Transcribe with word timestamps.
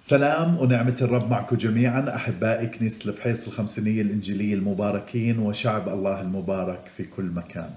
سلام 0.00 0.58
ونعمة 0.58 0.96
الرب 1.02 1.30
معكم 1.30 1.56
جميعا 1.56 2.14
أحبائي 2.16 2.66
كنيسة 2.66 3.10
الفحيص 3.10 3.46
الخمسينية 3.46 4.02
الإنجيلية 4.02 4.54
المباركين 4.54 5.38
وشعب 5.38 5.88
الله 5.88 6.20
المبارك 6.20 6.86
في 6.96 7.04
كل 7.04 7.24
مكان. 7.24 7.70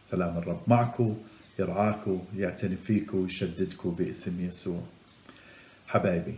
سلام 0.00 0.38
الرب 0.38 0.60
معكم 0.66 1.16
يرعاكم 1.58 2.20
يعتني 2.36 2.76
فيكم 2.76 3.18
ويشددكم 3.18 3.90
باسم 3.90 4.46
يسوع. 4.48 4.80
حبايبي 5.86 6.34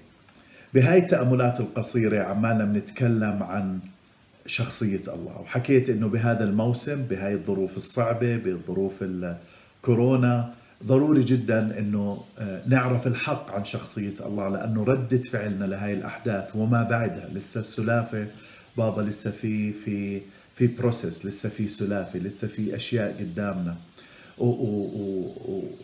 بهاي 0.75 0.99
التأملات 0.99 1.61
القصيرة 1.61 2.23
عمالنا 2.23 2.65
بنتكلم 2.65 3.43
عن 3.43 3.79
شخصية 4.47 5.03
الله 5.09 5.41
وحكيت 5.41 5.89
إنه 5.91 6.09
بهذا 6.09 6.45
الموسم 6.45 7.03
بهاي 7.03 7.35
الظروف 7.35 7.77
الصعبة 7.77 8.37
بظروف 8.37 8.99
الكورونا 9.03 10.55
ضروري 10.85 11.25
جدا 11.25 11.79
إنه 11.79 12.25
آه، 12.39 12.63
نعرف 12.67 13.07
الحق 13.07 13.51
عن 13.55 13.65
شخصية 13.65 14.15
الله 14.27 14.49
لأنه 14.49 14.85
ردة 14.85 15.19
فعلنا 15.19 15.65
لهي 15.65 15.93
الأحداث 15.93 16.57
وما 16.57 16.83
بعدها. 16.83 17.29
لسه 17.35 17.61
السلافة 17.61 18.27
بابا 18.77 19.01
لسه 19.03 19.31
في 19.31 19.73
في 19.73 20.21
في 20.55 20.67
بروسيس 20.67 21.27
لسه 21.27 21.49
في 21.49 21.69
سلافة 21.69 22.19
لسه 22.19 22.49
في 22.49 22.75
أشياء 22.77 23.17
قدامنا. 23.21 23.77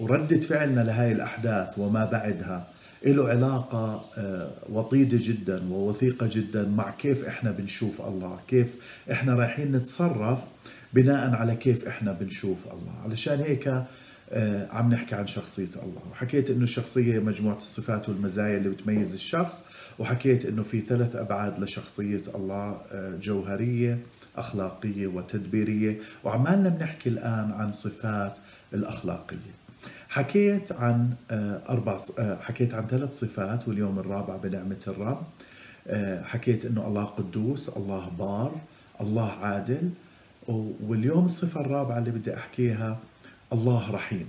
وردة 0.00 0.40
فعلنا 0.40 0.80
لهي 0.80 1.12
الأحداث 1.12 1.78
وما 1.78 2.04
بعدها 2.04 2.66
له 3.06 3.28
علاقة 3.28 4.04
آه، 4.18 4.50
وطيدة 4.68 5.18
جدا 5.20 5.72
ووثيقة 5.72 6.28
جدا 6.32 6.68
مع 6.68 6.90
كيف 6.90 7.24
إحنا 7.24 7.50
بنشوف 7.50 8.00
الله 8.00 8.38
كيف 8.48 8.66
إحنا 9.12 9.34
رايحين 9.34 9.72
نتصرف 9.76 10.38
بناء 10.94 11.30
على 11.34 11.56
كيف 11.56 11.88
إحنا 11.88 12.12
بنشوف 12.12 12.66
الله. 12.66 12.92
علشان 13.04 13.40
هيك 13.40 13.84
عم 14.70 14.90
نحكي 14.92 15.14
عن 15.14 15.26
شخصية 15.26 15.68
الله. 15.82 16.00
وحكيت 16.12 16.50
إنه 16.50 16.62
الشخصية 16.62 17.18
مجموعة 17.18 17.56
الصفات 17.56 18.08
والمزايا 18.08 18.56
اللي 18.56 18.68
بتميز 18.68 19.14
الشخص 19.14 19.62
وحكيت 19.98 20.44
إنه 20.46 20.62
في 20.62 20.80
ثلاث 20.80 21.16
أبعاد 21.16 21.60
لشخصية 21.60 22.22
الله 22.34 22.80
آه، 22.92 23.16
جوهرية 23.22 23.98
أخلاقية 24.36 25.06
وتدبيرية. 25.06 25.98
وعمالنا 26.24 26.68
بنحكي 26.68 27.08
الآن 27.08 27.52
عن 27.52 27.72
صفات 27.72 28.38
الأخلاقية. 28.74 29.36
حكيت 30.08 30.72
عن 30.72 31.10
آه، 31.30 31.62
أربع 31.68 31.96
حكيت 32.40 32.74
عن 32.74 32.86
ثلاث 32.86 33.12
صفات 33.18 33.68
واليوم 33.68 33.98
الرابع 33.98 34.36
بنعمة 34.36 34.80
الرب. 34.88 35.22
حكيت 36.24 36.64
إنه 36.64 36.86
الله 36.86 37.04
قدوس 37.04 37.76
الله 37.76 38.08
بار 38.18 38.52
الله 39.00 39.30
عادل. 39.32 39.90
واليوم 40.82 41.24
الصفة 41.24 41.60
الرابعة 41.60 41.98
اللي 41.98 42.10
بدي 42.10 42.34
أحكيها 42.34 42.98
الله 43.52 43.90
رحيم. 43.90 44.26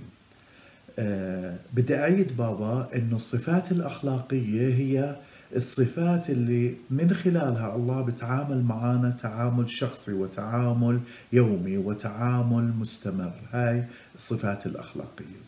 أه 0.98 1.56
بدي 1.72 1.96
أعيد 1.96 2.36
بابا 2.36 2.88
أنه 2.94 3.16
الصفات 3.16 3.72
الأخلاقية 3.72 4.74
هي 4.74 5.16
الصفات 5.56 6.30
اللي 6.30 6.74
من 6.90 7.14
خلالها 7.14 7.76
الله 7.76 8.02
بتعامل 8.02 8.62
معنا 8.62 9.10
تعامل 9.10 9.70
شخصي 9.70 10.12
وتعامل 10.12 11.00
يومي 11.32 11.78
وتعامل 11.78 12.72
مستمر. 12.72 13.32
هاي 13.52 13.84
الصفات 14.14 14.66
الأخلاقية. 14.66 15.40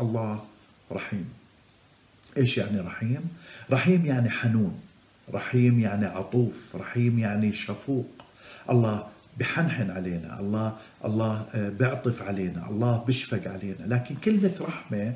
الله 0.00 0.44
رحيم. 0.92 1.28
إيش 2.36 2.58
يعني 2.58 2.80
رحيم؟ 2.80 3.28
رحيم 3.70 4.06
يعني 4.06 4.30
حنون 4.30 4.80
رحيم 5.34 5.80
يعني 5.80 6.06
عطوف 6.06 6.76
رحيم 6.76 7.18
يعني 7.18 7.52
شفوق. 7.52 8.08
الله 8.70 9.06
بحنحن 9.38 9.90
علينا. 9.90 10.40
الله 10.40 10.76
الله 11.04 11.46
آه، 11.54 11.68
بيعطف 11.68 12.22
علينا. 12.22 12.68
الله 12.70 13.04
بيشفق 13.06 13.50
علينا. 13.50 13.86
لكن 13.86 14.14
كلمة 14.14 14.54
رحمة 14.60 15.12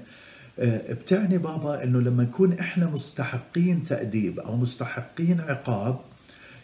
آه، 0.58 0.92
بتعني 0.92 1.38
بابا 1.38 1.82
إنه 1.84 2.00
لما 2.00 2.22
نكون 2.22 2.52
إحنا 2.52 2.86
مستحقين 2.86 3.82
تأديب 3.82 4.40
أو 4.40 4.56
مستحقين 4.56 5.40
عقاب 5.40 5.98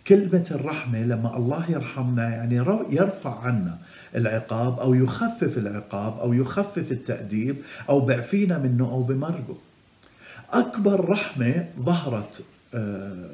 كلمة 0.06 0.48
الرحمة 0.50 1.02
لما 1.02 1.36
الله 1.36 1.70
يرحمنا 1.70 2.28
يعني 2.28 2.54
يرفع 2.90 3.40
عنا 3.40 3.78
العقاب 4.14 4.78
أو 4.78 4.94
يخفف 4.94 5.58
العقاب 5.58 6.18
أو 6.18 6.32
يخفف 6.32 6.92
التأديب 6.92 7.56
أو 7.88 8.00
بيعفينا 8.00 8.58
منه 8.58 8.84
أو 8.84 9.02
بمرقه. 9.02 9.56
أكبر 10.52 11.10
رحمة 11.10 11.68
ظهرت 11.78 12.42
آه، 12.74 13.30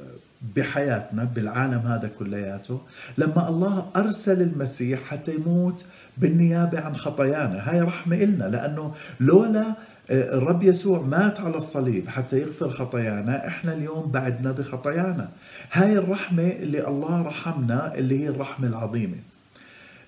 بحياتنا 0.56 1.25
بالعالم 1.25 1.78
هذا 1.87 2.11
كلياته 2.19 2.81
لما 3.19 3.49
الله 3.49 3.87
أرسل 3.97 4.43
المسيح 4.43 5.01
حتى 5.05 5.34
يموت 5.34 5.84
بالنيابة 6.19 6.81
عن 6.81 6.97
خطايانا. 6.97 7.71
هاي 7.71 7.81
رحمة 7.81 8.17
إلنا 8.17 8.45
لأنه 8.45 8.95
لولا 9.21 9.65
آه، 10.11 10.39
الرب 10.39 10.62
يسوع 10.62 11.01
مات 11.03 11.41
على 11.41 11.56
الصليب 11.56 12.09
حتى 12.09 12.41
يغفر 12.41 12.71
خطايانا 12.71 13.47
إحنا 13.47 13.73
اليوم 13.73 14.11
بعدنا 14.11 14.53
بخطايانا. 14.53 15.28
هاي 15.73 15.99
الرحمة 15.99 16.43
اللي 16.43 16.87
الله 16.89 17.22
رحمنا 17.22 17.95
اللي 17.95 18.21
هي 18.25 18.28
الرحمة 18.28 18.69
العظيمة. 18.69 19.17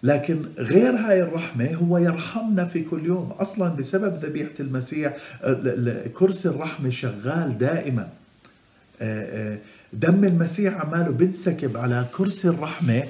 لكن 0.03 0.45
غير 0.59 0.97
هاي 0.97 1.23
الرحمة 1.23 1.75
هو 1.75 1.99
يرحمنا 1.99 2.65
في 2.65 2.83
كل 2.85 3.07
يوم. 3.07 3.31
أصلا 3.31 3.69
بسبب 3.69 4.25
ذبيحة 4.25 4.55
المسيح 4.61 5.17
آه، 5.43 6.07
كرسي 6.07 6.49
الرحمة 6.49 6.91
شغال 6.91 7.59
دائما. 7.59 8.09
آه، 9.03 9.59
دم 9.93 10.25
المسيح 10.25 10.75
عماله 10.75 11.11
بنسكب 11.11 11.77
على 11.77 12.07
كرسي 12.17 12.49
الرحمة 12.49 13.03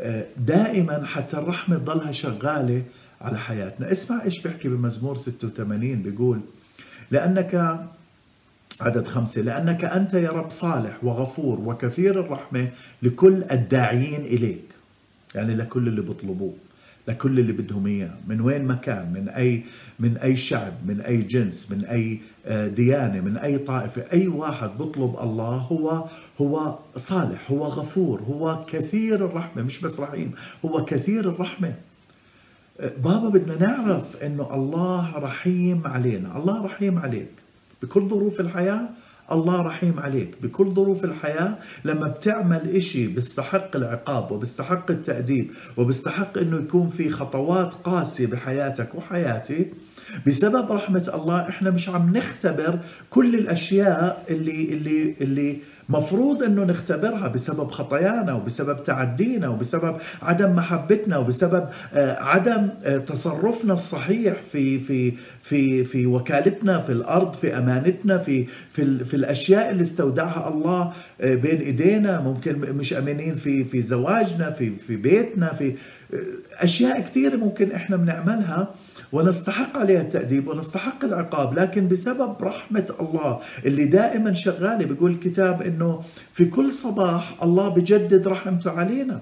آه، 0.00 0.26
دائما 0.36 1.06
حتى 1.06 1.36
الرحمة 1.38 1.76
تضلها 1.76 2.12
شغالة 2.12 2.82
على 3.20 3.38
حياتنا. 3.38 3.92
اسمع 3.92 4.22
إيش 4.24 4.42
بيحكي 4.42 4.68
بمزمور 4.68 5.16
86 5.16 6.02
بيقول 6.02 6.40
لأنك 7.10 7.80
عدد 8.80 9.08
خمسة 9.08 9.40
لأنك 9.42 9.84
أنت 9.84 10.14
يا 10.14 10.30
رب 10.30 10.50
صالح 10.50 11.04
وغفور 11.04 11.60
وكثير 11.60 12.20
الرحمة 12.20 12.68
لكل 13.02 13.44
الداعين 13.50 14.20
إليك. 14.20 14.64
يعني 15.34 15.54
لكل 15.54 15.88
اللي 15.88 16.00
بيطلبوه. 16.02 16.54
لكل 17.08 17.38
اللي 17.38 17.52
بدهم 17.52 17.86
إياه. 17.86 18.14
من 18.26 18.40
وين 18.40 18.64
ما 18.64 18.74
كان 18.74 19.12
من 19.12 19.28
أي 19.28 19.62
من 19.98 20.16
أي 20.16 20.36
شعب 20.36 20.72
من 20.86 21.00
أي 21.00 21.16
جنس 21.16 21.70
من 21.70 21.84
أي 21.84 22.20
آه، 22.46 22.66
ديانة 22.68 23.20
من 23.20 23.36
أي 23.36 23.58
طائفة 23.58 24.04
أي 24.12 24.28
واحد 24.28 24.68
بطلب 24.78 25.16
الله 25.22 25.56
هو 25.56 26.04
هو 26.40 26.78
صالح 26.96 27.50
هو 27.50 27.64
غفور 27.64 28.22
هو 28.22 28.64
كثير 28.68 29.14
الرحمة 29.14 29.62
مش 29.62 29.80
بس 29.80 30.00
رحيم 30.00 30.32
هو 30.64 30.84
كثير 30.84 31.28
الرحمة. 31.28 31.74
آه، 32.80 32.92
بابا 33.04 33.28
بدنا 33.28 33.58
نعرف 33.58 34.22
إنه 34.22 34.54
الله 34.54 35.18
رحيم 35.18 35.86
علينا 35.86 36.36
الله 36.38 36.64
رحيم 36.64 36.98
عليك. 36.98 37.30
بكل 37.82 38.08
ظروف 38.08 38.40
الحياة 38.40 38.88
الله 39.32 39.62
رحيم 39.62 40.00
عليك. 40.00 40.34
بكل 40.42 40.70
ظروف 40.74 41.04
الحياة 41.04 41.58
لما 41.84 42.08
بتعمل 42.08 42.76
إشي 42.76 43.06
بيستحق 43.06 43.76
العقاب 43.76 44.30
وبيستحق 44.32 44.90
التأديب 44.90 45.50
وبيستحق 45.76 46.38
أنه 46.38 46.56
يكون 46.56 46.88
في 46.88 47.10
خطوات 47.10 47.74
قاسية 47.74 48.26
بحياتك 48.26 48.94
وحياتي 48.94 49.72
بسبب 50.26 50.72
رحمة 50.72 51.10
الله 51.14 51.48
إحنا 51.48 51.70
مش 51.70 51.88
عم 51.88 52.16
نختبر 52.16 52.78
كل 53.10 53.34
الأشياء 53.34 54.24
اللي 54.30 54.64
اللي 54.72 55.14
اللي 55.20 55.56
مفروض 55.88 56.42
إنه 56.42 56.64
نختبرها 56.64 57.28
بسبب 57.28 57.70
خطايانا 57.70 58.32
وبسبب 58.32 58.82
تعدينا 58.82 59.48
وبسبب 59.48 59.96
عدم 60.22 60.54
محبتنا 60.54 61.16
وبسبب 61.16 61.68
آه، 61.94 62.22
عدم 62.22 62.68
آه، 62.84 62.98
تصرفنا 62.98 63.72
الصحيح 63.74 64.34
في 64.52 64.78
في 64.78 65.12
في 65.42 65.84
في 65.84 66.06
وكالتنا 66.06 66.78
في 66.80 66.92
الأرض 66.92 67.34
في 67.34 67.58
أمانتنا 67.58 68.18
في 68.18 68.46
في 68.72 69.04
في 69.04 69.14
الأشياء 69.14 69.70
اللي 69.70 69.82
استودعها 69.82 70.48
الله 70.48 70.92
آه، 71.20 71.34
بين 71.34 71.60
إيدينا 71.60 72.20
ممكن 72.20 72.58
مش 72.58 72.92
امينين 72.94 73.34
في 73.34 73.64
في 73.64 73.82
زواجنا 73.82 74.50
في 74.50 74.72
في 74.86 74.96
بيتنا 74.96 75.52
في 75.52 75.74
أشياء 76.60 77.00
كثيرة 77.00 77.36
ممكن 77.36 77.72
إحنا 77.72 77.96
بنعملها. 77.96 78.74
ونستحق 79.14 79.78
عليها 79.78 80.00
التأديب 80.00 80.48
ونستحق 80.48 81.04
العقاب 81.04 81.58
لكن 81.58 81.88
بسبب 81.88 82.34
رحمة 82.42 82.94
الله 83.00 83.38
اللي 83.66 83.84
دائما 83.84 84.34
شغالة 84.34 84.84
بيقول 84.84 85.10
الكتاب 85.10 85.62
إنه 85.62 86.02
في 86.32 86.44
كل 86.44 86.72
صباح 86.72 87.42
الله 87.42 87.68
بجدد 87.68 88.28
رحمته 88.28 88.70
علينا. 88.70 89.20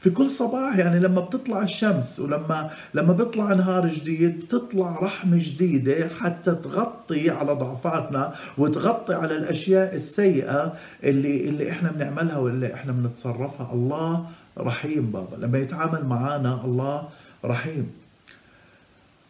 في 0.00 0.10
كل 0.10 0.30
صباح 0.30 0.76
يعني 0.78 1.00
لما 1.00 1.20
بتطلع 1.20 1.62
الشمس 1.62 2.20
ولما 2.20 2.70
لما 2.94 3.12
بيطلع 3.12 3.52
نهار 3.52 3.86
جديد 3.88 4.38
بتطلع 4.40 4.98
رحمة 5.02 5.36
جديدة 5.40 6.08
حتى 6.20 6.54
تغطي 6.54 7.30
على 7.30 7.52
ضعفاتنا 7.52 8.34
وتغطي 8.58 9.14
على 9.14 9.36
الأشياء 9.36 9.94
السيئة 9.94 10.72
اللي 11.04 11.48
اللي 11.48 11.70
إحنا 11.70 11.90
بنعملها 11.90 12.38
واللي 12.38 12.74
إحنا 12.74 12.92
بنتصرفها. 12.92 13.72
الله 13.72 14.26
رحيم 14.58 15.10
بابا 15.10 15.36
لما 15.36 15.58
يتعامل 15.58 16.04
معنا 16.06 16.64
الله 16.64 17.08
رحيم. 17.44 17.90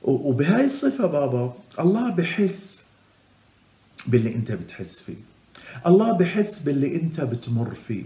وبهاي 0.03 0.65
الصفة 0.65 1.07
بابا 1.07 1.55
الله 1.81 2.11
بحس 2.11 2.83
باللي 4.07 4.35
انت 4.35 4.53
بتحس 4.53 5.01
فيه. 5.01 5.15
الله 5.87 6.13
بحس 6.13 6.59
باللي 6.59 6.97
انت 6.97 7.21
بتمر 7.21 7.75
فيه. 7.75 8.05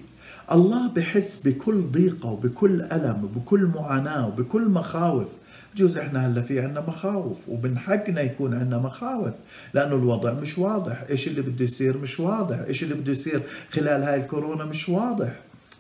الله 0.52 0.88
بحس 0.88 1.40
بكل 1.44 1.82
ضيقة 1.92 2.28
وبكل 2.28 2.82
ألم 2.82 3.24
وبكل 3.24 3.64
معاناة 3.76 4.28
وبكل 4.28 4.68
مخاوف. 4.68 5.28
بجوز 5.74 5.98
إحنا 5.98 6.26
هلا 6.26 6.42
في 6.42 6.60
عنا 6.60 6.80
مخاوف 6.80 7.36
ومن 7.48 7.78
حقنا 7.78 8.20
يكون 8.20 8.54
عنا 8.54 8.78
مخاوف 8.78 9.34
لأنه 9.74 9.94
الوضع 9.94 10.32
مش 10.32 10.58
واضح. 10.58 11.04
إيش 11.10 11.28
اللي 11.28 11.42
بده 11.42 11.64
يصير 11.64 11.98
مش 11.98 12.20
واضح. 12.20 12.58
إيش 12.58 12.82
اللي 12.82 12.94
بده 12.94 13.12
يصير 13.12 13.42
خلال 13.70 14.02
هاي 14.02 14.20
الكورونا 14.20 14.64
مش 14.64 14.88
واضح. 14.88 15.32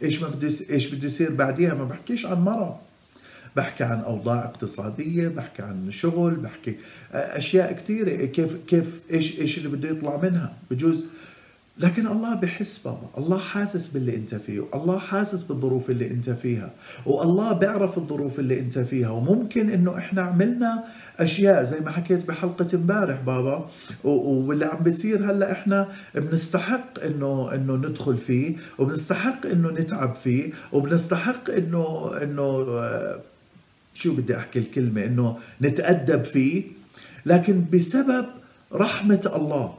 إيش 0.02 0.22
ما 0.22 0.28
بده 0.28 0.48
إيش 0.70 0.94
بده 0.94 1.06
يصير 1.06 1.34
بعديها 1.34 1.74
ما 1.74 1.84
بحكيش 1.84 2.26
عن 2.26 2.40
مرض. 2.44 2.76
بحكي 3.56 3.84
عن 3.84 4.00
أوضاع 4.00 4.44
اقتصادية 4.44 5.28
بحكي 5.28 5.62
عن 5.62 5.90
شغل 5.90 6.34
بحكي 6.34 6.76
أشياء 7.12 7.72
كثيره 7.72 8.24
كيف 8.24 8.56
كيف 8.66 9.00
إيش 9.10 9.40
إيش 9.40 9.58
اللي 9.58 9.68
بده 9.68 9.88
يطلع 9.88 10.16
منها؟ 10.16 10.52
بجوز 10.70 11.04
لكن 11.78 12.06
الله 12.06 12.34
بحس 12.34 12.86
بابا 12.86 13.10
الله 13.18 13.38
حاسس 13.38 13.88
باللي 13.88 14.16
أنت 14.16 14.34
فيه 14.34 14.64
الله 14.74 14.98
حاسس 14.98 15.42
بالظروف 15.42 15.90
اللي 15.90 16.10
أنت 16.10 16.30
فيها 16.30 16.70
والله 17.06 17.52
بيعرف 17.52 17.98
الظروف 17.98 18.38
اللي 18.38 18.60
أنت 18.60 18.78
فيها. 18.78 19.10
وممكن 19.10 19.70
إنه 19.70 19.98
إحنا 19.98 20.22
عملنا 20.22 20.84
أشياء 21.18 21.62
زي 21.62 21.80
ما 21.80 21.90
حكيت 21.90 22.28
بحلقة 22.28 22.66
امبارح 22.74 23.20
بابا 23.20 23.68
واللي 24.04 24.64
عم 24.64 24.82
بيصير 24.82 25.30
هلأ 25.30 25.52
إحنا 25.52 25.88
بنستحق 26.14 27.00
إنه 27.04 27.54
إنه 27.54 27.76
ندخل 27.76 28.18
فيه 28.18 28.56
وبنستحق 28.78 29.46
إنه 29.46 29.70
نتعب 29.70 30.14
فيه 30.14 30.52
وبنستحق 30.72 31.50
إنه 31.50 32.10
إنه 32.22 32.66
شو 33.94 34.14
بدي 34.14 34.36
أحكي 34.36 34.58
الكلمة؟ 34.58 35.04
إنه 35.04 35.38
نتأدب 35.62 36.24
فيه. 36.24 36.64
لكن 37.26 37.64
بسبب 37.72 38.26
رحمة 38.72 39.30
الله 39.36 39.74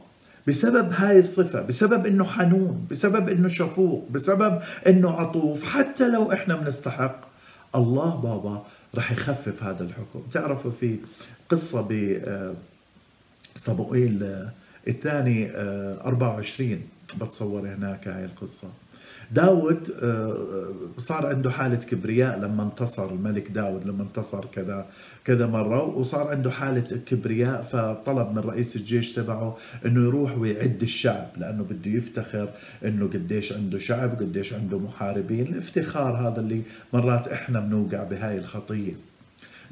بسبب 0.48 0.92
هاي 0.92 1.18
الصفة 1.18 1.62
بسبب 1.62 2.06
إنه 2.06 2.24
حنون 2.24 2.86
بسبب 2.90 3.28
إنه 3.28 3.48
شفوق 3.48 4.08
بسبب 4.10 4.60
إنه 4.86 5.10
عطوف 5.10 5.64
حتى 5.64 6.08
لو 6.08 6.32
إحنا 6.32 6.56
بنستحق 6.56 7.20
الله 7.74 8.16
بابا 8.16 8.66
رح 8.94 9.12
يخفف 9.12 9.62
هذا 9.62 9.84
الحكم. 9.84 10.22
تعرفوا 10.30 10.70
في 10.80 10.98
قصة 11.48 11.86
ب 11.90 12.20
صموئيل 13.56 14.46
الثاني 14.88 15.50
24 15.56 16.80
بتصور 17.20 17.68
هناك 17.68 18.08
هاي 18.08 18.24
القصة. 18.24 18.68
داود 19.32 19.88
صار 20.98 21.26
عنده 21.26 21.50
حالة 21.50 21.76
كبرياء 21.76 22.38
لما 22.38 22.62
انتصر 22.62 23.10
الملك 23.10 23.48
داود 23.48 23.86
لما 23.86 24.02
انتصر 24.02 24.44
كذا 24.44 24.86
كذا 25.24 25.46
مرة 25.46 25.84
وصار 25.84 26.28
عنده 26.28 26.50
حالة 26.50 26.98
كبرياء 27.06 27.62
فطلب 27.62 28.30
من 28.32 28.38
رئيس 28.38 28.76
الجيش 28.76 29.12
تبعه 29.12 29.56
إنه 29.86 30.00
يروح 30.08 30.38
ويعد 30.38 30.82
الشعب 30.82 31.28
لأنه 31.36 31.62
بده 31.62 31.90
يفتخر 31.90 32.48
إنه 32.84 33.06
قديش 33.06 33.52
عنده 33.52 33.78
شعب 33.78 34.18
قديش 34.20 34.52
عنده 34.52 34.78
محاربين. 34.78 35.46
الافتخار 35.46 36.28
هذا 36.28 36.40
اللي 36.40 36.62
مرات 36.92 37.28
إحنا 37.28 37.60
بنوقع 37.60 38.04
بهاي 38.04 38.38
الخطية. 38.38 38.92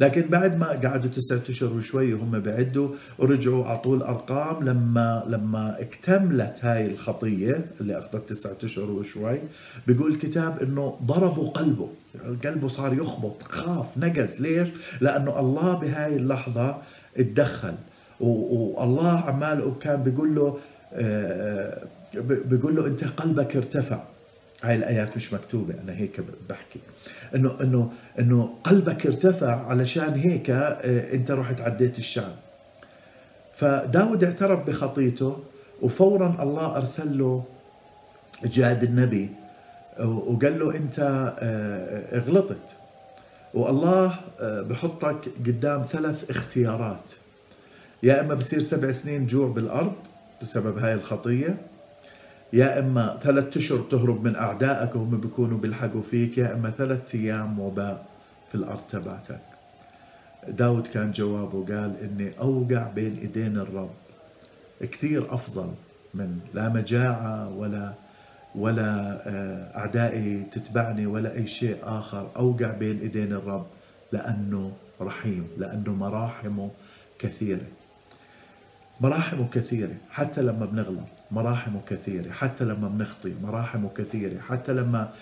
لكن 0.03 0.23
بعد 0.23 0.59
ما 0.59 0.67
قعدوا 0.67 1.11
تسعة 1.11 1.41
أشهر 1.49 1.73
وشوي 1.73 2.15
وهم 2.15 2.41
بعدوا 2.41 2.89
ورجعوا 3.19 3.65
اعطوه 3.65 3.97
الارقام 3.97 4.65
لما 4.65 5.25
لما 5.29 5.81
اكتملت 5.81 6.65
هاي 6.65 6.87
الخطية 6.87 7.65
اللي 7.81 7.99
أخذت 7.99 8.29
تسعة 8.29 8.57
أشهر 8.65 8.91
وشوي. 8.91 9.39
بيقول 9.87 10.13
الكتاب 10.13 10.63
إنه 10.63 10.99
ضربوا 11.03 11.49
قلبه. 11.49 11.89
قلبه 12.45 12.69
صار 12.69 12.95
يخبط 12.95 13.43
خاف 13.43 13.99
نقز. 13.99 14.41
ليش؟ 14.41 14.69
لأنه 15.01 15.41
الله 15.41 15.79
بهاي 15.79 16.17
اللحظة 16.17 16.77
اتدخل. 17.17 17.75
والله 18.21 19.21
عمال 19.21 19.73
كان 19.81 20.03
بيقول 20.03 20.35
له 20.35 20.59
بيقول 22.25 22.77
له 22.77 22.87
أنت 22.87 23.05
قلبك 23.05 23.57
ارتفع. 23.57 24.03
هاي 24.63 24.75
الآيات 24.75 25.17
مش 25.17 25.33
مكتوبة 25.33 25.75
أنا 25.85 25.93
هيك 25.97 26.21
بحكي. 26.49 26.81
إنه 27.35 27.61
إنه 27.61 27.93
إنه 28.19 28.55
قلبك 28.65 29.07
ارتفع 29.07 29.67
علشان 29.67 30.15
هيك 30.15 30.51
أنت 30.51 31.31
رحت 31.31 31.61
عديت 31.61 31.99
الشعب 31.99 32.35
فداود 33.55 34.25
اعترف 34.25 34.67
بخطيته 34.67 35.39
وفورا 35.83 36.37
الله 36.43 36.77
أرسل 36.77 37.19
له 37.19 37.45
جاد 38.45 38.83
النبي 38.83 39.29
وقال 40.01 40.59
له 40.59 40.77
أنت 40.77 41.01
غلطت 42.29 42.77
والله 43.55 44.19
بحطك 44.41 45.29
قدام 45.47 45.83
ثلاث 45.83 46.31
اختيارات. 46.31 47.11
يا 48.03 48.21
إما 48.21 48.35
بصير 48.35 48.61
سبع 48.61 48.91
سنين 48.93 49.27
جوع 49.27 49.49
بالأرض 49.49 49.93
بسبب 50.43 50.79
هاي 50.79 50.95
الخطية 50.95 51.57
يا 52.53 52.79
إما 52.79 53.19
ثلاث 53.23 53.57
أشهر 53.57 53.79
تهرب 53.79 54.25
من 54.25 54.37
أعدائك 54.37 54.97
وهم 54.97 55.21
بيكونوا 55.21 55.59
بيلحقوا 55.59 56.03
فيك 56.03 56.39
يا 56.39 56.55
إما 56.55 56.71
ثلاث 56.71 57.15
أيام 57.15 57.61
وباء 57.61 58.07
في 58.49 58.55
الأرض 58.55 58.81
تبعتك. 58.89 59.41
داود 60.49 60.87
كان 60.87 61.13
جوابه 61.13 61.75
قال 61.75 61.97
إني 62.03 62.33
أوقع 62.41 62.89
بين 62.89 63.19
إيدين 63.19 63.57
الرب. 63.59 63.91
كثير 64.81 65.35
أفضل 65.35 65.71
من 66.15 66.39
لا 66.55 66.69
مجاعة 66.69 67.49
ولا 67.57 67.93
ولا 68.55 69.21
أعدائي 69.79 70.43
تتبعني 70.53 71.07
ولا 71.07 71.35
أي 71.35 71.47
شيء 71.47 71.77
آخر. 71.83 72.31
أوقع 72.37 72.71
بين 72.73 73.01
إيدين 73.01 73.33
الرب 73.33 73.67
لأنه 74.13 74.73
رحيم 75.01 75.47
لأنه 75.59 75.93
مراحمه 75.95 76.71
كثيرة. 77.19 77.67
مراحمه 79.01 79.49
كثيرة 79.49 79.95
حتى 80.11 80.43
لما 80.43 80.67
بنغلط. 80.67 81.22
مراحمه 81.33 81.81
كثيرة 81.89 82.31
حتى 82.33 82.65
لما 82.65 82.89
بنخطي 82.89 83.33
مراحمه 83.43 83.89
كثيرة 83.97 84.41
حتى 84.41 84.73
لما 84.73 85.13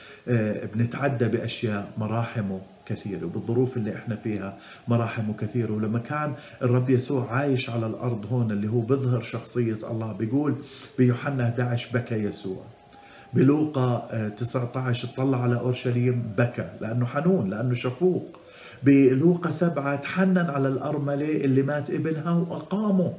بنتعدى 0.75 1.29
بأشياء 1.29 1.93
مراحمه 1.99 2.61
كثيرة 2.87 3.25
وبالظروف 3.27 3.77
اللي 3.77 3.97
إحنا 3.97 4.17
فيها 4.17 4.59
مراحمه 4.89 5.35
كثيرة. 5.35 5.73
ولما 5.73 5.99
كان 5.99 6.35
الرب 6.63 6.91
يسوع 6.91 7.33
عايش 7.33 7.71
على 7.71 7.87
الأرض 7.87 8.27
هون 8.33 8.51
اللي 8.51 8.69
هو 8.69 8.81
بيظهر 8.81 9.21
شخصية 9.21 9.79
الله 9.91 10.13
بيقول 10.13 10.55
بيوحنا 10.99 11.45
11 11.45 11.89
بكى 11.95 12.15
يسوع. 12.15 12.65
بلوقا 13.35 14.29
19 14.37 15.09
اطلع 15.09 15.43
على 15.43 15.57
أورشليم 15.61 16.33
بكى 16.39 16.71
لأنه 16.81 17.07
حنون 17.07 17.51
لأنه 17.51 17.75
شفوق. 17.75 18.37
بلوقا 18.83 19.51
سبعة 19.51 19.97
تحنن 19.97 20.39
على 20.51 20.69
الأرملة 20.69 21.31
اللي 21.31 21.63
مات 21.63 21.91
ابنها 21.91 22.31
وأقامه. 22.33 23.15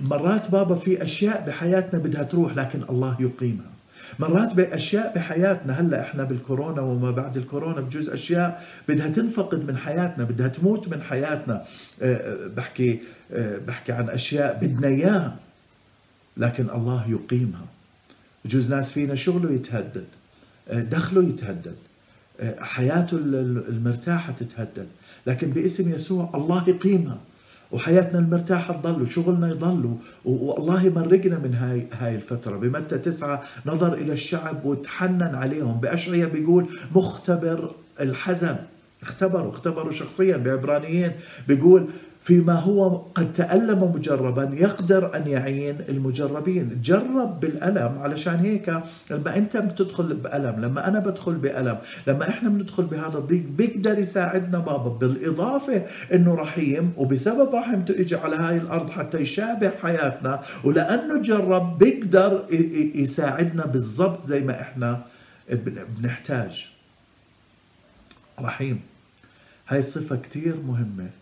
مرات 0.00 0.50
بابا 0.50 0.74
في 0.74 1.04
أشياء 1.04 1.44
بحياتنا 1.46 2.00
بدها 2.00 2.22
تروح 2.22 2.56
لكن 2.56 2.82
الله 2.90 3.16
يقيمها. 3.20 3.72
مرات 4.18 4.54
بأشياء 4.54 5.14
بحياتنا 5.14 5.80
هلأ 5.80 6.02
إحنا 6.02 6.24
بالكورونا 6.24 6.80
وما 6.80 7.10
بعد 7.10 7.36
الكورونا 7.36 7.80
بجوز 7.80 8.08
أشياء 8.08 8.64
بدها 8.88 9.08
تنفقد 9.08 9.66
من 9.70 9.76
حياتنا 9.76 10.24
بدها 10.24 10.48
تموت 10.48 10.88
من 10.88 11.02
حياتنا. 11.02 11.64
بحكي 12.56 13.00
بحكي 13.66 13.92
عن 13.92 14.08
أشياء 14.08 14.58
بدنا 14.62 14.88
إياها 14.88 15.36
لكن 16.36 16.70
الله 16.70 17.10
يقيمها. 17.10 17.64
بجوز 18.44 18.74
ناس 18.74 18.92
فينا 18.92 19.14
شغله 19.14 19.52
يتهدد 19.52 20.04
دخله 20.72 21.24
يتهدد 21.24 21.76
حياته 22.58 23.16
المرتاحة 23.16 24.32
تتهدد. 24.32 24.86
لكن 25.26 25.50
باسم 25.50 25.94
يسوع 25.94 26.30
الله 26.34 26.68
يقيمها. 26.68 27.18
وحياتنا 27.72 28.18
المرتاحة 28.18 28.74
تضل 28.74 29.02
وشغلنا 29.02 29.48
يضل 29.48 29.96
والله 30.24 30.88
مرقنا 30.88 31.38
من 31.38 31.54
هاي 31.54 31.86
هاي 31.92 32.14
الفترة. 32.14 32.56
بمتى 32.56 32.98
تسعة 32.98 33.42
نظر 33.66 33.94
إلى 33.94 34.12
الشعب 34.12 34.64
وتحنن 34.64 35.34
عليهم 35.34 35.80
بأشعية 35.80 36.26
بيقول 36.26 36.66
مختبر 36.94 37.74
الحزن 38.00 38.56
اختبروا 39.02 39.50
اختبروا 39.50 39.92
شخصيا 39.92 40.36
بعبرانيين. 40.36 41.12
بيقول 41.48 41.86
فيما 42.22 42.52
هو 42.52 42.88
قد 43.14 43.32
تألم 43.32 43.92
مجربا 43.94 44.50
يقدر 44.54 45.16
أن 45.16 45.26
يعين 45.26 45.80
المجربين. 45.88 46.80
جرب 46.82 47.40
بالألم 47.40 47.98
علشان 47.98 48.34
هيك 48.34 48.82
لما 49.10 49.36
أنت 49.36 49.56
بتدخل 49.56 50.14
بألم 50.14 50.60
لما 50.64 50.88
أنا 50.88 50.98
بدخل 50.98 51.34
بألم 51.34 51.78
لما 52.06 52.28
إحنا 52.28 52.48
بندخل 52.48 52.82
بهذا 52.82 53.18
الضيق 53.18 53.42
بيقدر 53.42 53.98
يساعدنا 53.98 54.58
بابا 54.58 54.88
بالإضافة 54.88 55.82
أنه 56.12 56.34
رحيم 56.34 56.92
وبسبب 56.96 57.54
رحمته 57.54 58.00
إجي 58.00 58.16
على 58.16 58.36
هاي 58.36 58.56
الأرض 58.56 58.90
حتى 58.90 59.18
يشابه 59.18 59.70
حياتنا 59.82 60.40
ولأنه 60.64 61.22
جرب 61.22 61.78
بيقدر 61.78 62.46
يساعدنا 62.94 63.66
بالضبط 63.66 64.22
زي 64.26 64.40
ما 64.40 64.60
إحنا 64.60 65.02
بنحتاج. 65.98 66.68
رحيم 68.40 68.80
هاي 69.68 69.82
صفة 69.82 70.16
كتير 70.16 70.54
مهمة. 70.66 71.21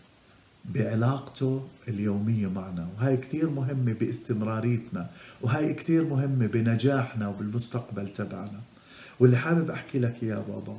بعلاقته 0.65 1.67
اليومية 1.87 2.47
معنا. 2.47 2.87
وهي 2.97 3.17
كثير 3.17 3.49
مهمة 3.49 3.93
باستمراريتنا 3.93 5.09
وهي 5.41 5.73
كثير 5.73 6.03
مهمة 6.05 6.45
بنجاحنا 6.45 7.27
وبالمستقبل 7.27 8.13
تبعنا. 8.13 8.59
واللي 9.19 9.37
حابب 9.37 9.71
أحكي 9.71 9.99
لك 9.99 10.23
يا 10.23 10.35
بابا 10.35 10.77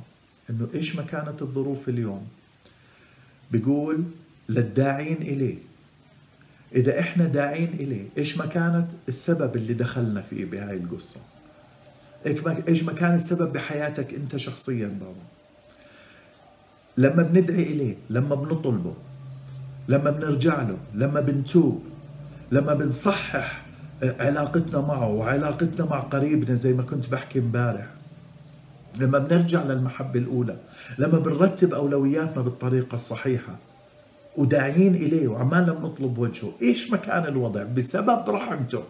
إنه 0.49 0.67
إيش 0.75 0.95
ما 0.95 1.03
كانت 1.03 1.41
الظروف 1.41 1.89
اليوم؟ 1.89 2.27
بيقول 3.51 4.03
للداعين 4.49 5.17
إليه 5.21 5.57
إذا 6.75 6.99
إحنا 6.99 7.27
داعين 7.27 7.69
إليه 7.73 8.05
إيش 8.17 8.37
ما 8.37 8.45
كانت 8.45 8.87
السبب 9.07 9.55
اللي 9.55 9.73
دخلنا 9.73 10.21
فيه 10.21 10.45
بهاي 10.45 10.77
القصة؟ 10.77 11.19
إيش 12.67 12.83
ما 12.83 12.93
كان 12.93 13.15
السبب 13.15 13.53
بحياتك 13.53 14.13
أنت 14.13 14.37
شخصيا 14.37 14.87
بابا؟ 14.87 15.23
لما 16.97 17.23
بندعي 17.23 17.63
إليه 17.63 17.95
لما 18.09 18.35
بنطلبه 18.35 18.93
لما 19.87 20.11
بنرجع 20.11 20.61
له 20.61 20.77
لما 20.93 21.19
بنتوب 21.21 21.83
لما 22.51 22.73
بنصحح 22.73 23.65
علاقتنا 24.03 24.81
معه 24.81 25.09
وعلاقتنا 25.09 25.85
مع 25.85 25.99
قريبنا 25.99 26.55
زي 26.55 26.73
ما 26.73 26.83
كنت 26.83 27.09
بحكي 27.09 27.39
امبارح. 27.39 27.87
لما 28.97 29.17
بنرجع 29.17 29.63
للمحبة 29.63 30.19
الأولى 30.19 30.57
لما 30.97 31.19
بنرتب 31.19 31.73
أولوياتنا 31.73 32.41
بالطريقة 32.41 32.95
الصحيحة 32.95 33.55
وداعيين 34.37 34.95
إليه 34.95 35.27
وعمالنا 35.27 35.73
بنطلب 35.73 36.17
وجهه 36.17 36.51
إيش 36.61 36.91
مكان 36.91 37.25
الوضع؟ 37.25 37.63
بسبب 37.63 38.29
رحمته. 38.29 38.83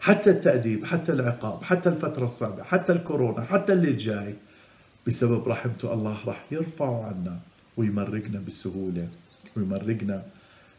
حتى 0.00 0.30
التأديب 0.30 0.84
حتى 0.84 1.12
العقاب 1.12 1.62
حتى 1.62 1.88
الفترة 1.88 2.24
الصعبة 2.24 2.62
حتى 2.62 2.92
الكورونا 2.92 3.44
حتى 3.44 3.72
اللي 3.72 3.92
جاي 3.92 4.34
بسبب 5.06 5.48
رحمته 5.48 5.92
الله 5.92 6.16
راح 6.26 6.44
يرفعه 6.50 7.04
عنا 7.04 7.38
ويمرقنا 7.76 8.40
بسهولة. 8.46 9.08
ويمرقنا 9.58 10.24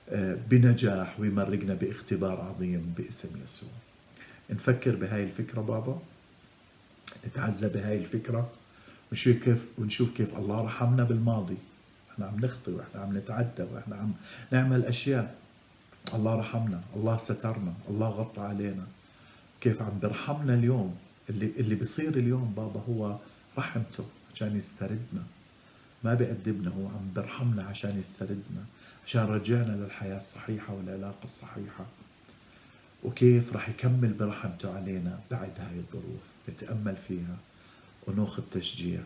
آه، 0.09 0.37
بنجاح 0.49 1.19
ويمرقنا 1.19 1.73
باختبار 1.73 2.41
عظيم 2.41 2.93
باسم 2.97 3.29
يسوع. 3.43 3.69
نفكر 4.49 4.95
بهاي 4.95 5.23
الفكرة 5.23 5.61
بابا 5.61 5.99
نتعزى 7.27 7.69
بهاي 7.69 7.97
الفكرة 7.97 8.51
ونشوف 9.11 9.37
كيف 9.43 9.65
ونشوف 9.77 10.17
كيف 10.17 10.37
الله 10.37 10.61
رحمنا 10.61 11.03
بالماضي. 11.03 11.57
إحنا 12.11 12.25
عم 12.25 12.39
نخطي 12.39 12.71
وإحنا 12.71 13.01
عم 13.01 13.17
نتعدى 13.17 13.63
وإحنا 13.73 13.95
عم 13.95 14.11
نعمل 14.51 14.85
أشياء. 14.85 15.35
الله 16.13 16.35
رحمنا 16.35 16.81
الله 16.95 17.17
سترنا 17.17 17.73
الله 17.89 18.09
غطى 18.09 18.41
علينا. 18.41 18.87
كيف 19.61 19.81
عم 19.81 19.99
برحمنا 20.01 20.53
اليوم؟ 20.53 20.95
اللي 21.29 21.51
اللي 21.57 21.75
بصير 21.75 22.17
اليوم 22.17 22.53
بابا 22.57 22.83
هو 22.89 23.17
رحمته 23.57 24.05
عشان 24.33 24.55
يستردنا. 24.55 25.23
ما 26.03 26.13
بيأدبنا 26.13 26.69
هو 26.69 26.87
عم 26.87 27.13
برحمنا 27.15 27.63
عشان 27.63 27.99
يستردنا 27.99 28.65
عشان 29.05 29.21
رجعنا 29.21 29.71
للحياة 29.71 30.17
الصحيحة 30.17 30.73
والعلاقة 30.73 31.23
الصحيحة. 31.23 31.85
وكيف 33.03 33.55
رح 33.55 33.69
يكمل 33.69 34.13
برحمته 34.13 34.75
علينا 34.75 35.19
بعد 35.31 35.51
هاي 35.59 35.79
الظروف؟ 35.79 36.21
نتأمل 36.49 36.95
فيها 37.07 37.37
ونأخذ 38.07 38.43
تشجيع 38.51 38.99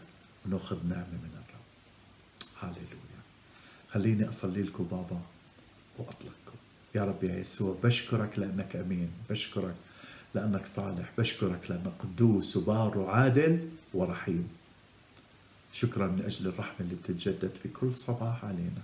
ونأخذ 0.46 0.78
نعمة 0.88 1.08
من 1.24 1.32
الرب. 1.34 1.64
هاليلويا 2.62 3.22
خليني 3.92 4.30
أصلي 4.30 4.64
لكم 4.64 4.84
بابا 4.84 5.22
وأطلقكم. 5.98 6.58
يا 6.96 7.06
رب 7.06 7.24
يا 7.24 7.38
يسوع 7.38 7.78
بشكرك 7.84 8.40
لأنك 8.40 8.76
أمين 8.76 9.10
بشكرك 9.30 9.76
لأنك 10.36 10.66
صالح 10.68 11.10
بشكرك 11.18 11.60
لأنك 11.70 11.94
قدوس 12.00 12.58
وبار 12.58 12.98
وعادل 12.98 13.70
ورحيم. 13.94 14.48
شكرا 15.74 16.08
من 16.08 16.22
أجل 16.26 16.48
الرحمة 16.48 16.76
اللي 16.80 16.96
بتتجدد 16.96 17.52
في 17.64 17.70
كل 17.70 17.96
صباح 17.96 18.46
علينا. 18.46 18.82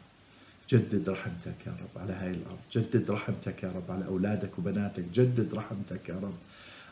جدد 0.70 1.10
رحمتك 1.10 1.68
يا 1.68 1.72
رب 1.72 2.02
على 2.02 2.14
هاي 2.14 2.32
الأرض. 2.32 2.58
جدد 2.72 3.12
رحمتك 3.12 3.64
يا 3.64 3.70
رب 3.70 3.92
على 3.92 4.06
أولادك 4.06 4.60
وبناتك. 4.60 5.04
جدد 5.14 5.54
رحمتك 5.54 6.10
يا 6.10 6.16
رب 6.16 6.34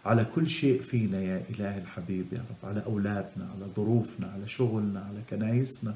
على 0.05 0.25
كل 0.25 0.49
شيء 0.49 0.81
فينا 0.81 1.21
يا 1.21 1.43
إله 1.49 1.77
الحبيب 1.77 2.25
يا 2.33 2.37
رب. 2.49 2.69
على 2.69 2.85
أولادنا 2.85 3.49
على 3.55 3.65
ظروفنا 3.75 4.27
على 4.31 4.47
شغلنا 4.47 4.99
على 4.99 5.21
كنايسنا 5.29 5.95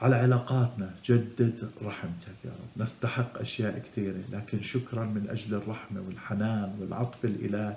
على 0.00 0.16
علاقاتنا. 0.16 0.94
جدد 1.04 1.70
رحمتك 1.82 2.38
يا 2.44 2.50
رب. 2.50 2.82
نستحق 2.82 3.38
أشياء 3.40 3.78
كثيرة 3.78 4.20
لكن 4.32 4.62
شكرا 4.62 5.04
من 5.04 5.26
أجل 5.30 5.54
الرحمة 5.54 6.00
والحنان 6.00 6.76
والعطف 6.80 7.24
الإلهي 7.24 7.76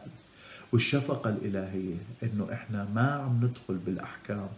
والشفقة 0.72 1.30
الإلهية 1.30 1.98
إنه 2.24 2.54
إحنا 2.54 2.88
ما 2.96 3.12
عم 3.12 3.46
ندخل 3.46 3.78
بالأحكام. 3.78 4.50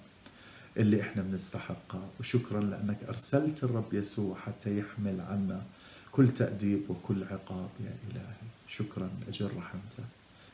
اللي 0.77 1.01
إحنا 1.01 1.21
بنستحقها 1.21 2.09
وشكرا 2.19 2.61
لأنك 2.61 2.97
أرسلت 3.09 3.63
الرب 3.63 3.93
يسوع 3.93 4.37
حتى 4.37 4.79
يحمل 4.79 5.21
عنا 5.21 5.63
كل 6.11 6.33
تأديب 6.33 6.81
وكل 6.89 7.23
عقاب 7.23 7.69
يا 7.79 7.93
إلهي. 8.11 8.35
شكرا 8.67 9.09
أجل 9.27 9.45
رحمتك. 9.45 10.09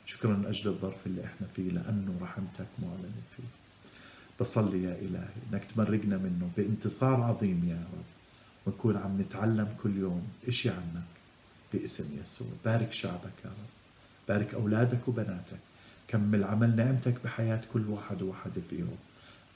شكرا 0.05 0.43
أجل 0.47 0.69
الظرف 0.69 1.07
اللي 1.07 1.25
إحنا 1.25 1.47
فيه 1.55 1.69
لأنه 1.71 2.17
رحمتك 2.21 2.67
معلنة 2.79 3.21
فيه. 3.37 3.43
بصلي 4.39 4.83
يا 4.83 4.95
إلهي 5.01 5.29
أنك 5.53 5.63
تمرقنا 5.63 6.17
منه 6.17 6.49
بانتصار 6.57 7.21
عظيم 7.21 7.69
يا 7.69 7.83
رب. 7.93 8.05
ونكون 8.65 8.97
عم 8.97 9.21
نتعلم 9.21 9.75
كل 9.83 9.97
يوم 9.97 10.27
إشي 10.47 10.69
عنك 10.69 11.03
باسم 11.73 12.19
يسوع. 12.21 12.47
بارك 12.65 12.93
شعبك 12.93 13.37
يا 13.45 13.49
رب. 13.49 13.69
بارك 14.27 14.53
أولادك 14.53 15.07
وبناتك. 15.07 15.59
كمل 16.07 16.43
عمل 16.43 16.75
نعمتك 16.75 17.23
بحياة 17.23 17.61
كل 17.73 17.87
واحد 17.87 18.21
وواحدة 18.21 18.61
فيهم. 18.69 18.97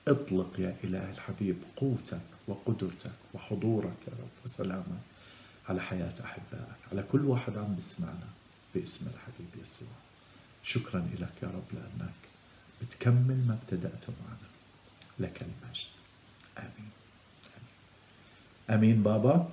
اطلق 0.07 0.59
يا 0.59 0.75
إله 0.83 1.11
الحبيب 1.11 1.57
قوتك 1.77 2.21
وقدرتك 2.47 3.11
وحضورك 3.33 3.97
يا 4.07 4.13
رب 4.13 4.45
وسلامك 4.45 5.01
على 5.69 5.81
حياة 5.81 6.13
أحبائك. 6.23 6.77
على 6.91 7.03
كل 7.03 7.25
واحد 7.25 7.57
عم 7.57 7.75
بسمعنا 7.75 8.27
باسم 8.75 9.05
الحبيب 9.07 9.63
يسوع. 9.63 9.87
شكرا 10.63 11.09
لك 11.19 11.33
يا 11.43 11.47
رب 11.47 11.63
لأنك 11.73 12.13
بتكمل 12.81 13.47
ما 13.47 13.57
ابتدأته 13.63 14.13
معنا. 14.23 14.49
لك 15.19 15.41
المجد. 15.41 15.87
آمين. 16.57 16.89
آمين, 18.69 18.79
آمين 18.79 19.03
بابا. 19.03 19.49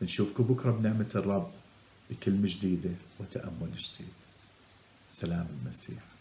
بنشوفكم 0.00 0.44
بكرة 0.44 0.70
بنعمة 0.70 1.10
الرب 1.14 1.50
بكلمة 2.10 2.48
جديدة 2.48 2.90
وتأمل 3.20 3.70
جديد. 3.76 4.12
سلام 5.08 5.46
المسيح. 5.62 6.15